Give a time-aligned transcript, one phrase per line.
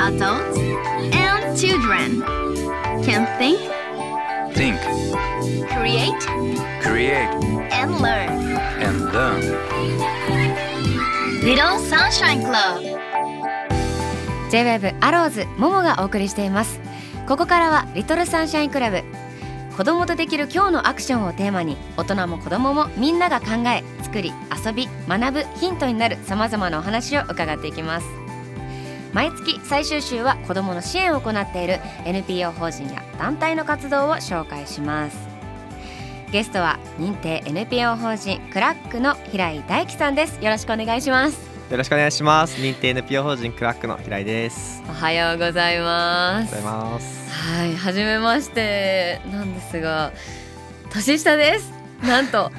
[0.00, 0.56] Adults
[1.12, 2.22] and children
[3.04, 3.58] can think,
[4.54, 4.80] Think,
[5.68, 6.18] create,
[6.80, 7.28] create,
[7.72, 8.30] and learn.
[8.80, 9.42] and learn.
[11.42, 12.80] Little Sunshine Club
[14.50, 16.80] J-WAVE アローズももがお送りしています
[17.28, 19.02] ここからはリトルサンシャインクラブ
[19.76, 24.32] 子供とできる今日のアクションをテーマに大人も子供もみんなが考え作り
[24.64, 28.06] 遊び学ぶヒントになるさまざまなお話を伺っていきます。
[29.12, 35.16] 毎月最終週は子どもの支援を行っている NPO 法人や団体の活動を紹介します。
[36.30, 40.42] ゲストは認定 NPO 法人クラックの平井大樹さんです。
[40.42, 41.51] よろしくお願いします。
[41.70, 42.60] よろしくお願いします。
[42.60, 44.82] 認定 NPO 法人クラックの平井です。
[44.88, 46.54] おはようございます。
[47.32, 50.12] はい、初めましてなんですが
[50.90, 51.72] 年下です
[52.02, 52.50] なんと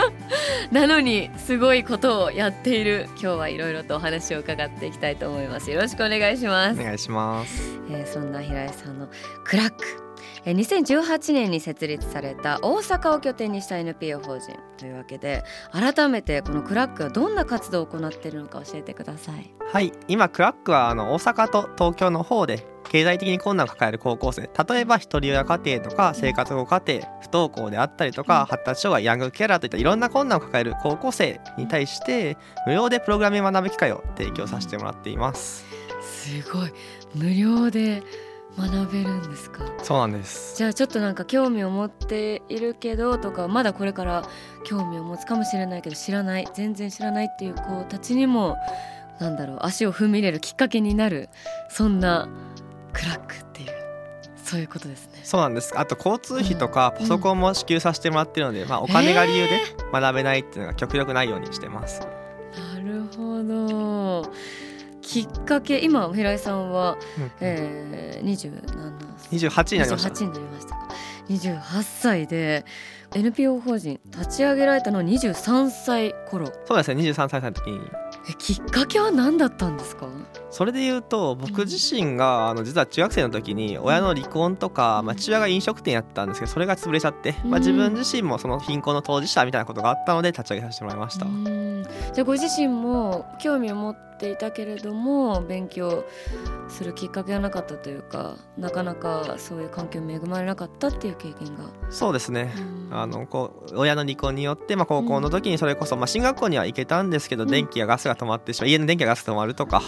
[0.72, 7.80] なのにすごいことをやっている今日はいろいろとお話を伺っていきたいと思いますよろしくお願いします、お願いします。
[7.90, 9.08] えーそんな平井さんの
[9.44, 10.09] クラックえー
[10.44, 14.56] 2018年に設立された大阪を拠点にした NPO 法人。
[14.78, 19.54] というわけで改めてこのクラックはどんな活動を行っているのか教えてください。
[19.72, 35.64] はい、今クラックはあの大阪と東京の方で経済的に困難を抱える高校生、例えば一人親家庭とか生活保護家庭、不登校であったりとか、発達障害、ヤングケアラーといったいろんな困難を抱える高校生に対して無料でプログラミングを学ぶ機会を提供させてもらっています。
[36.00, 36.72] すごい。
[37.14, 38.02] 無料で
[38.58, 39.64] 学べるんですか？
[39.82, 40.56] そうなんです。
[40.56, 44.24] じゃあちょっとなんか興味を持っているけどとかまだこれから
[44.64, 48.56] 興味を持つかもしれないけど知らない全然知らないっていう子たちにも
[49.20, 51.28] なんだろう足を踏み入れるきっかけになる
[51.68, 52.28] そんな
[52.92, 53.70] クラックっていう
[54.36, 55.20] そういうことですね。
[55.22, 55.78] そうなんです。
[55.78, 59.60] あと交通費とかパソコンも支給させてもらってるので、まあお金が理由で
[59.92, 62.00] 学べないっていうのが極力ないようにしてます。
[62.74, 64.32] なるほど
[65.10, 68.92] きっかけ今平井さんは、うんえー、27
[69.32, 70.08] 28になりました。
[70.10, 70.88] 28になりましたか。
[71.28, 72.64] 28歳で
[73.14, 76.46] NPO 法人立ち上げられたのは23歳頃。
[76.66, 77.02] そうですね。
[77.02, 77.80] 23歳の時に。
[78.30, 80.06] えきっかけは何だったんですか？
[80.50, 91.26] それで言うと僕自身があの実は中学生の時に親の離婚とか、まあ、父親が飲食店やったんですけどそれが潰れちゃって、まあ、うん自分自身もその貧困の当事者みたいなことがあったので立ち上げさせてもらいました。
[91.26, 91.84] うん。
[92.12, 96.04] じゃあご自身も興味を持っていたけれども勉強
[96.68, 101.64] するきっかけがなかったというかなかなかそういう環境に恵まれなかったっていう経験が？
[101.90, 102.52] そうですね。
[102.56, 102.88] うん。
[102.90, 107.50] あのこう親の離婚によって、まあ、高校の時にそれこそ、まあ、進学校には行けたんですけど、うん。
[107.50, 109.82] 電気やガスが止まってしまう家の電気やガスが止まるとか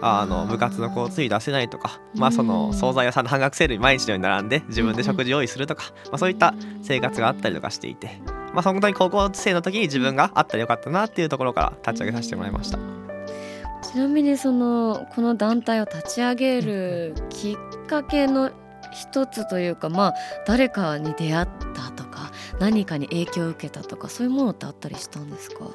[0.00, 2.48] あの部活の交通費出せないとか、まあ、そうん。
[2.48, 8.20] の惣菜屋さんの半額セールに毎日のように並んで自分で食事用意するとか、まあ、そういった生活があったりとかしていて、
[8.54, 12.78] まあ、本当に高校生の時に自分があったらよかったなっていうところから立ち上げさせてもらいました。
[13.82, 18.50] ちなみにそのこの団体を立ち上げるきっかけの
[18.92, 20.14] 一つというかまあ
[20.46, 25.66] 誰かに出会ったとか何かに影響を受けたとかそういうものってあったりしたんですか？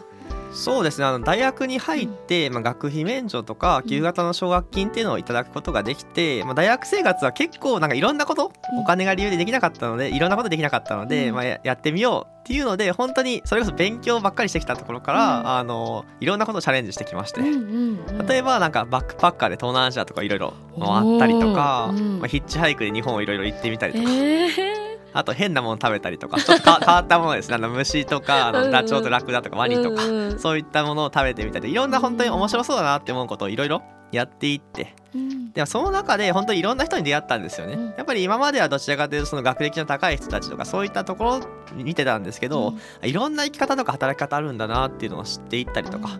[0.53, 1.05] そうですね。
[1.05, 8.79] あの大学に入って、まあ、学費免除とか給付型の奨学金っていうのをいただくことができて、まあ、大学生活は結構なんかいろんなこと、うん。
[8.79, 11.35] お金が理由でできなかったのでいろんなことできなかったので、うん。
[11.35, 15.47] まあ、ややってみようっていうので本当にそれこそ勉強ばっかりしてきたところから、うん。
[15.47, 17.41] あのいろんなことをチャレンジしてきまして。
[17.41, 17.93] うんうんうん
[18.27, 24.72] 例えばなんかバックパッカーで東南アジアとかいろいろ回ったりとか、まあ、ヒッチハイクで日本をいろいろ行ってみたりとか、え
[25.13, 27.55] あと変なもの食べたりとかちょっとか 変わったものですね。
[27.55, 28.65] あの虫とかあうんうん。
[28.65, 30.39] のダチョウとラクダとかワニとか、うんうん。
[30.39, 33.81] そういったものを食べてみたりいろんな本当に面白そうだなって思うことをいろいろ
[34.11, 34.95] やっていって。
[35.15, 35.51] うん。
[35.53, 37.85] でもその中で本当にいろんな人に出会ったんですよね、うん。
[37.95, 41.41] やっぱり今まではどちらかというとその学歴の高い人たちとかそういったところを
[41.75, 46.19] 見てたんですけど、いろんな生き方とか働き方あるんだなっていうのを知っていったりとか、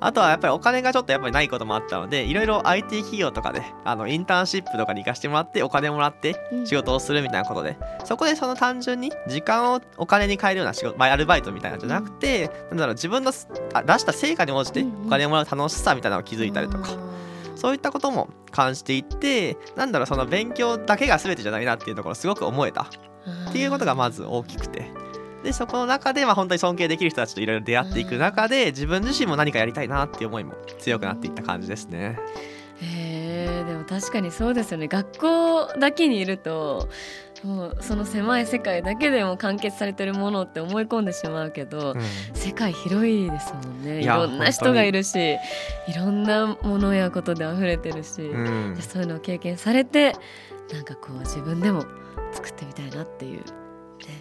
[0.00, 6.66] あとはやっぱりお金がちょっとやっぱりないこともあったのでいろいろ IT 企業とかであのインターンシップとかに行かせてもらってお金もらってうん。
[6.66, 16.90] 仕事をするみたいなことでそこでその単純に時間をお金に変えるような仕事、まあ、アルバイトみたいなのじゃなくて、なんだろう自分の出した成果に応じてお金をもらう楽しさみたいなのを気づいたりとか、
[17.56, 22.82] そういったことも感じていってなんだろうその勉強だけが全てじゃないなっていうところをすごく思えた
[23.48, 25.07] っていうことがまず大きくて。
[25.42, 32.18] でそこの中でまあ本当に尊敬できる人たちといろいろ出会っていく中で自分自身も何かやりたいなっていう思いも強くなっていった感じですね。
[32.80, 34.88] へえでも確かにそうですよね。
[34.88, 36.88] 学校だけにいると
[37.44, 42.02] もうその狭い世界だけでも完結されてるものって思い込んでしまうけど、うん。
[42.34, 44.00] 世界広いですもんね。
[44.00, 45.38] いろんな人がいるしい
[45.96, 48.74] ろんなものやことで溢れてるし、うん。
[48.74, 50.14] でそういうのを経験されて
[50.72, 51.84] なんかこう自分でも
[52.32, 53.42] 作ってみたいなっていう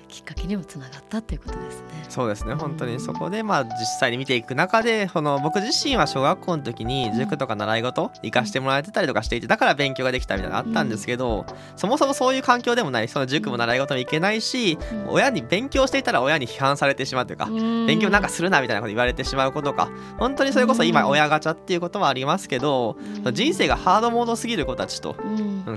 [0.08, 2.06] きっかけにもつながったっていうことですね。
[2.10, 2.54] そうですね。
[2.54, 11.46] 本当にそこでまあ実際に見ていく中でその僕自身は小学校の時に塾とか習い事行かしてもらえてたりとかしていてだから勉強ができたみたいなのあったんですけど、
[11.76, 15.10] そもそもそういう環境でもないその塾も習い事も行けないし、うん。
[15.10, 19.90] 親に勉強していたら親に批判されてしまうというか、勉勉強なんかするなみたいなこと言われてしまうことか
[20.20, 22.98] 本当にそれこそ今親ガチャっていうことはありますけど、
[23.34, 25.16] 人生がハードモードすぎる子たちと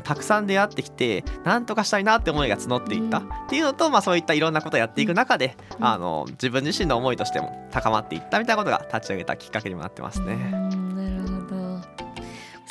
[0.04, 3.24] たくさん出会ってきてなんとかしたいなって思いが募っていった、うん。
[3.26, 5.86] っていうのと、まあ、そういったいろんなことをやっていく中で、うん。
[5.86, 10.34] あの自分自身の思いとしても高まっていったみたいなことが立ち上げたきっかけにもなってますうね。
[10.36, 11.80] んなるほど。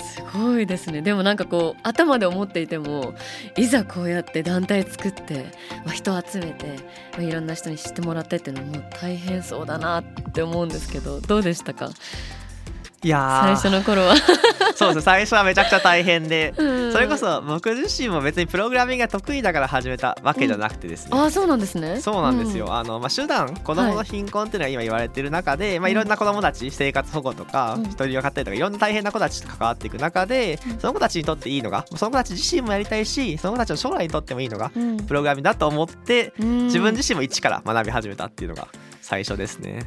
[0.04, 1.02] すごいですね。
[1.02, 3.14] でもなんかこう頭で思っていても
[3.58, 5.52] いざこうやって団体作って、
[5.86, 6.78] まあ、人を集めて、
[7.14, 11.90] まあ、いろんな人に知ってもらってっていうのも大変そうだなって思うんですけどどうでしたか？
[13.04, 13.56] いやー。
[13.56, 14.16] 最初の頃は、
[14.76, 16.54] そうです最初はめちゃくちゃ大変で。
[16.58, 16.92] うん。
[16.92, 22.02] それこそ僕自身も別にプログラミングが得意だから始めたわけじゃなくてですね、ああそうなんですね。
[22.02, 27.84] そうなんですよ、あのまあ、手段子どもはいの貧困っていうのは今言われてる中で、まあ、いろんな子どもたち生活保護とかうん。
[27.86, 30.80] 一人親家庭とかいろんな大変な子たちと関わっていく中でうん。
[30.80, 34.98] その子たちにとっていいのがその子たち自身もやりたいしその子たちの将来にとってもいいのがうん。
[34.98, 36.66] プログラミングだと思ってうん。
[36.66, 38.68] 自分自身も一から学び始めたっていうのが
[39.10, 39.80] 最初ですね。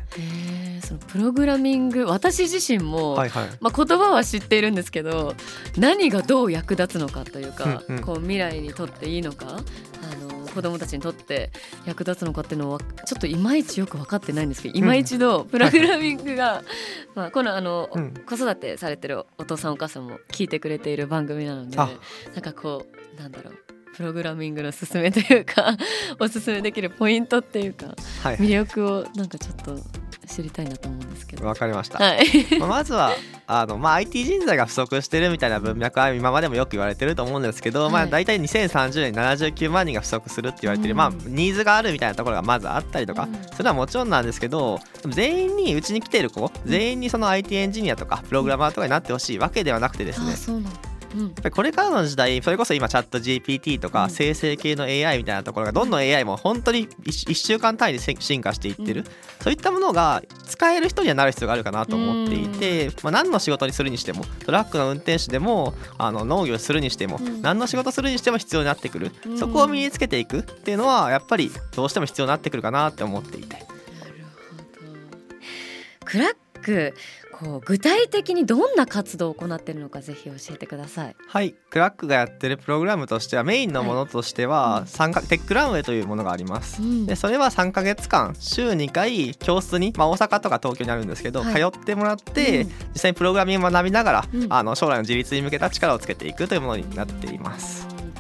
[0.85, 3.49] そのプログラミング私自身も、はいはい。
[3.61, 5.37] まあ、言葉は知っているんですけど
[5.77, 8.03] 何がどう役立つのかというか、うんうん。
[8.03, 11.53] こう未来にとっていいのかあの子供たちにとって
[11.87, 16.65] 役立つのかっていうのはちょっといまいちよく分かってないんですけど今一度プログラミングが、
[17.15, 18.15] まあ、このあの、うん。
[18.27, 21.89] 子育てされてるお父さんお母さんも聞いてくれている番組なのであ。
[22.35, 22.87] なんかこ
[23.17, 25.77] うなんだろうプログラミングの勧めというか
[26.19, 29.83] おすすめできるポイントっていうかはい魅力をなんかちょっと
[30.27, 31.47] 知りたいなと思うんですけど。
[31.47, 31.99] わかりました。
[31.99, 32.25] はい。
[32.59, 33.13] まあまずは
[33.47, 50.92] あの、まあ、IT 人材が不足してるみたいな文脈は今までもよく言われてると思うんですけど、まあ、はい大体2030年に79万人が不足するって言われてる、うんまあ、ニーズがあるみたいなところがまずあったりとか、うんそれはもちろんなんですけど全員にうちに来てる子全員にその IT エンジニアとかプログラマーとかになってほしいわけではなくてですねうなんだ。
[51.15, 51.35] うん。
[51.51, 53.93] これからの時代それこそ今チャット GPT とうん。
[53.93, 59.07] か生成系の AI みたいなところがどんどん AI も本当に 1, 週間単位でせ進化していってる、うん。
[59.43, 67.43] そういったものが使える人にはなる必要があるかなと思っていて、まあ、何の仕事にするにしてもトラックの運転手でもあの農業するにしても、うん。
[67.43, 69.39] 何の仕事するにしても必要になってくる、うん。
[69.39, 73.57] そこを身につけていくっていうのはやっぱりどうしても必要になってくるかなって思っていて。
[73.57, 76.07] なるほど。
[76.07, 76.95] クラック、
[77.43, 81.17] こう具体的にどんな活動を行っているのかぜひ教えてください。
[81.27, 86.83] はい、クラックがやってるプログラムとしてはメインのものとしては、うん参加テックランウェイというものがあります。
[86.83, 97.89] うんでそれは3ヶ月間週2回教室に、まあ、大阪とか東京にあるんですけど、はい通ってもらって、うん実際にプログラミングを学びながら、うんあの将来の自立に向けた力をつけていくというものになっています。
[97.91, 98.13] うん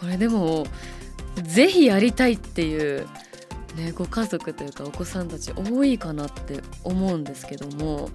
[0.00, 0.66] これでも
[1.42, 3.06] ぜひやりたいっていう。
[3.76, 8.10] ね、ご家族というかお子さんたち多いかなって思うんですけども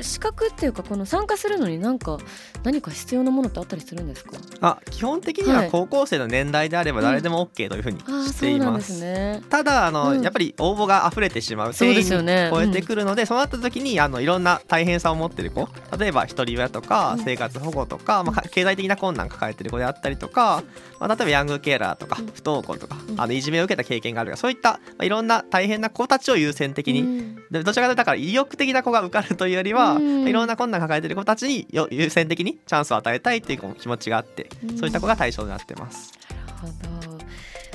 [0.00, 2.18] 資格っていうかこの参加するのになんか
[2.62, 4.32] 何か必要なものってあったりするんですか？
[4.60, 5.70] あ基本的にははい。
[5.70, 8.94] 高校生の年代であれば誰でも OK というふうにしています。
[8.94, 9.42] すね。
[9.50, 10.22] ただあの、うん。
[10.22, 12.48] やっぱり応募が溢れてしまうそうですよね。
[12.52, 15.68] 超えてくるので、そうなった時にあのいろんな大変さを持ってる子
[15.98, 20.62] 例えば一人親とかうん生活保護とか、まあ、か経済的な困難抱えてる子であったりとか、
[20.98, 22.26] まあ、例えばヤングケアラーとかうん。
[22.28, 23.20] 不登校とか、うん。
[23.20, 27.36] あのいじめを受けた経験があるとかそういった、まあ、いろんな大変な子たちを優先的に、うん。
[27.50, 30.28] でどちらかというとだから意欲的な子が受かるというよりは、うん。
[30.28, 34.78] いろんな困難抱えてる子たちによ優先的にチャンスを与えたいっていう気持ちがあって、うん。
[34.78, 36.12] そういった子が対象になってます。
[36.30, 37.18] なるほど。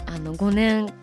[0.09, 0.93] あの5年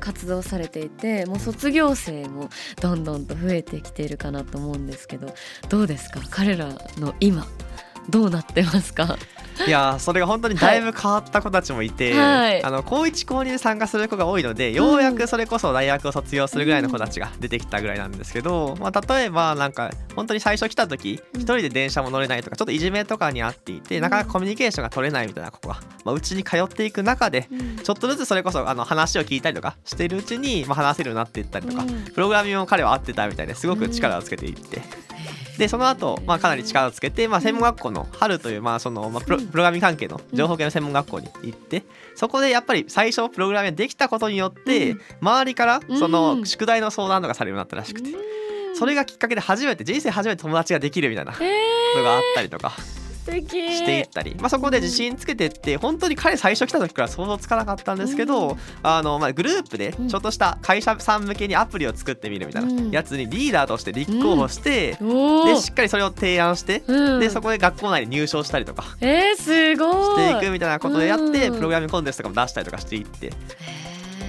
[0.00, 2.50] 活動されていてもう卒業生も
[2.80, 5.32] どんどんと増えてきているかなと思うんですけど
[5.68, 6.20] どうですか？
[6.30, 7.46] 彼らの今
[8.08, 9.18] どうなってますか？
[9.66, 12.62] いやーそれが本当にだいぶ変わった子たちもいて、はい。
[12.62, 27.48] あの高1高2で参加する子が多いのでようやくそれこそ大学を卒業するぐらいの子たちが出てきたぐらいなんですけど、まあ、例えばなんか本当に最初来た時うん一人で電車も乗れないとかちょっといじめとかにあっていてなかなかコミュニケーションが取れないみたいな子がまあうち、に通っていく中で
[27.82, 32.04] ちょっとずつそれこそあの話を聞いたりとかしているうちに、まあ、話せるようになっていったりとか、うん。
[32.04, 34.80] プログラミングも彼は合ってたみたいですごく力をつけていって。
[35.58, 39.46] でその後、まあかなり力をつけて、まあ、専門学校の春という、まあそのまあ、プロうん。
[39.48, 41.82] プログラミング関係の情報系の専門学校に行って
[42.14, 45.00] そこでやっぱり最初プログラミングができたことによって、うん。
[45.20, 46.12] 周りからそうん。
[46.12, 48.10] の宿題の相談とかされるようになったらしくて、
[48.74, 52.70] それがきっかけで初めて人生初めて友達ができるみたいなこえとがあったりとか。
[52.70, 58.56] 素敵していったり、まあ、そこで自信つけてって本当に彼最初来た時から想像つかなかったんですけど、うん。
[58.82, 62.90] あのまあ、グループでちょっとした会社さん向けにアプリを作ってみるみたいなうん。
[62.90, 65.54] やつにリーダーとして立候補して、おー。
[65.54, 67.20] でしっかりそれを提案して、うん。
[67.20, 70.28] でそこで学校内に入賞したりとかえー、すごい。
[70.28, 71.56] していくみたいなことでやって、うん。
[71.56, 73.26] プログラミングコンテストとかも出したりとかしていって。
[73.26, 73.30] へ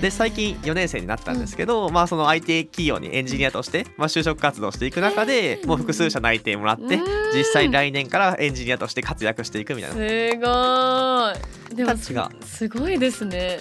[0.01, 7.37] で最近4年生になったんですけど、まあその IT 企業にエンジニアとして、まあ、就職活動していく中で、もう複数社内定もらって、うん。
[7.37, 9.95] 実際来年からエンジニアとして活躍していくみたいな。
[9.95, 10.01] す
[10.37, 11.75] ごい。
[11.75, 11.97] でも
[12.45, 13.59] すごいですね。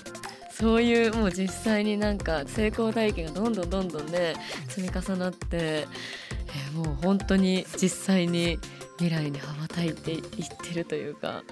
[0.52, 4.34] そういうもう実際になんか成功体験がどんどんどんどんね
[4.66, 6.28] 積み重なって、えー
[6.74, 8.58] もう本当に実際に
[8.98, 10.22] 未来に羽ばたいていっ
[10.60, 11.42] てるというか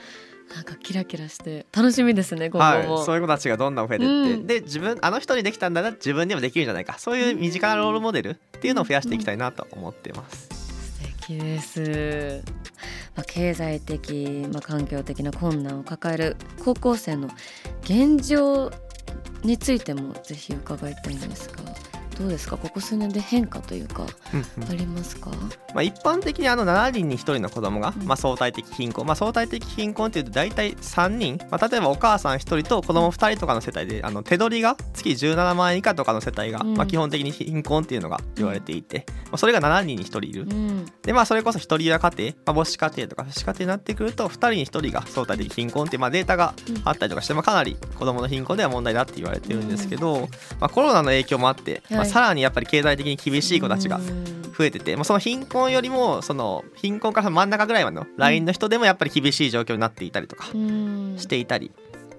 [0.54, 4.46] なんかキラキラして楽しみですね今はい後も、、そういう子たちがどんどん増えていって、うん。
[4.46, 6.98] で自分あの人にできたんだな自分にもできるんじゃないか。
[6.98, 10.48] そういう身近なロールモデルっていうのを増やしていきたいなと思ってます。
[10.96, 12.42] 素敵です、
[13.16, 17.28] まあ、経済的、まあ、環境的な困難を抱える高校生の
[17.82, 18.70] 現状
[19.42, 21.56] についてもぜひ伺いたいんですが
[22.18, 22.56] どうですか？
[22.56, 24.70] ここ数年で変化というかうんうん。
[24.70, 25.30] ありますか、
[25.74, 28.06] まあ、一般的にあの7人に1人の子供が、うん。
[28.06, 36.74] まあ、相対的貧困、まあ、相対的貧困っていうと大体3人、まあ、例えばお母さん1人と子供2人とかの世帯であの手取りが月17万円以下とかの世帯が、うん。
[36.76, 40.42] まあ、基本的に貧困っていうのが言われていて、まあ、それが7人に1人いる。
[40.42, 40.86] うん。
[41.02, 46.54] でまあそれこそ一人親家庭、まあ、母子家庭とか父子家庭になってくると2人に1人が相対的貧困っていうまあデータが
[46.84, 54.36] あったりとかして、まあ、かなり子どもの貧困では問題だって言われてるんですけど、まあ、コロナの影響もあって、まさらにやっぱり経済的に厳しい子たちがうん。
[54.56, 61.16] 増えてて、まあ、その貧困よりもその貧困から真ん中ぐらいまでのラインの人でもやっぱり厳しい状況になっていたりとかうん。
[61.18, 61.72] していたり。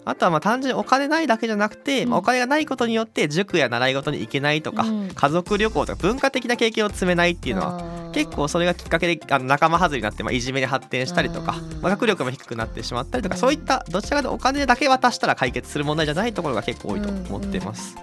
[0.06, 5.10] あとはまあ単純にお金ないだけじゃなくて、まあ、うんお金がないことによって塾や習い事に行けないとか、うん。
[5.10, 13.41] 家族旅行とか文化的な経験を積めないっていうのは結構それがきっかけであの仲間外れになってまあいじめに発展したりとかまあ、学力も低くなってしまったりとかうん。
[13.41, 17.96] そういったどちらかというとお金だけ渡したら解決する問題じゃないところが結構多いと思ってます。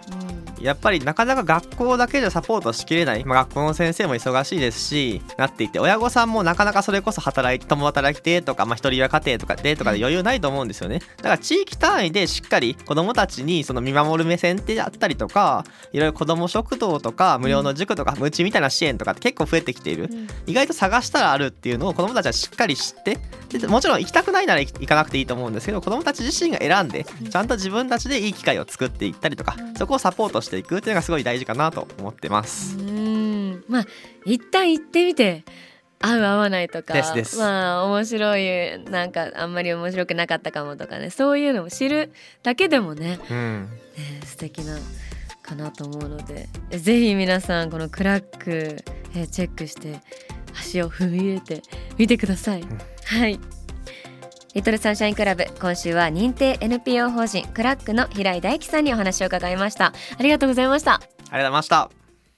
[0.65, 11.01] うんやっぱりなかなか学校だけじゃサポートしきれない、まあ、学校の先生も忙しいですしなっていて親御さんもなかなかそれこそ働いて共働きでとか、まあ、一人親家庭とかでとかで余裕ないと思うんですよね。
[11.19, 20.09] だから地域単位でしっかり子どもたちにその見守る目線ってあったりとかいろいろ子ども食堂とか無料の塾とか無知みたいな支援とかって結構増えてきている。
[20.11, 20.29] うん。
[20.47, 23.19] 意外と探したらあるっていうのを子どもたちはしっかり知って
[23.59, 27.31] でもちろん行きたくないなら行行かなくていいと思うんですけど子どもたち自身が選んでうん。
[27.31, 29.75] ちゃんと自分たちでいい機会を作っていったりとかうん。
[29.75, 32.77] そこをサポートしていくっていうのがすごい大事かなと思ってます。
[32.79, 33.65] うん。
[33.69, 33.87] まあ
[34.25, 35.45] 一旦行ってみて
[36.01, 37.39] 合う合わないとかですです。
[37.39, 44.79] まあ面白いなんかあんまり面白くなかったかもとかねそういうのを知るだけでもねうん、ね素敵な
[45.43, 48.77] かなと思うのでえぜひ皆さんこのクラック、
[49.15, 50.01] えーチェックして
[50.55, 51.63] 足を踏み入れて
[51.99, 52.65] みてください、
[53.05, 53.39] はい
[54.55, 62.04] リトルサンシャインクラブ今週は認定 NPO 法人クラックの平井大樹さんにお話を伺いましたありがとうございましたありがとうございました。